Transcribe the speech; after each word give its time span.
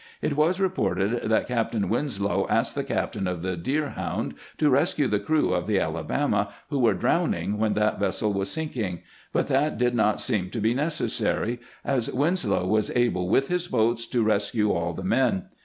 It 0.19 0.35
was 0.35 0.59
reported 0.59 1.29
that 1.29 1.47
Captain 1.47 1.87
Winslow 1.87 2.47
asked 2.49 2.73
the 2.73 2.83
captain 2.83 3.27
of 3.27 3.43
the 3.43 3.55
Deerhound 3.55 4.33
to 4.57 4.67
rescue 4.71 5.05
the 5.07 5.19
crew 5.19 5.53
of 5.53 5.67
the 5.67 5.79
Alabama, 5.79 6.51
who 6.71 6.79
were 6.79 6.95
drowning 6.95 7.59
when 7.59 7.75
that 7.75 7.99
vessel 7.99 8.33
was 8.33 8.49
sinking; 8.49 9.03
but 9.31 9.47
that 9.49 9.77
did 9.77 9.93
not 9.93 10.19
seem 10.19 10.49
to 10.49 10.59
be 10.59 10.73
neces 10.73 10.73
SEWAED 10.75 10.83
VISITS 11.11 11.19
GEANT 11.19 11.35
2o5 11.35 11.35
sary, 11.45 11.59
as 11.85 12.11
Winslow 12.13 12.65
was 12.65 12.91
able 12.95 13.29
with, 13.29 13.49
his 13.49 13.67
boats 13.67 14.07
to 14.07 14.23
rescue 14.23 14.71
all 14.71 14.93
the 14.93 15.03
men. 15.03 15.43